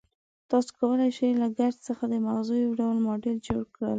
تاسې 0.49 0.69
کولای 0.79 1.09
شئ 1.17 1.31
له 1.41 1.47
ګچ 1.57 1.75
څخه 1.87 2.03
د 2.07 2.13
مغزو 2.25 2.55
یو 2.65 2.71
ماډل 3.05 3.37
جوړ 3.47 3.63
کړئ. 3.75 3.89